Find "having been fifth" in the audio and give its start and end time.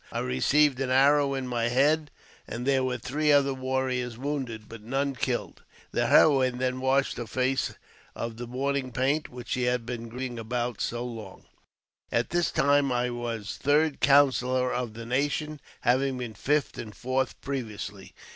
15.81-16.79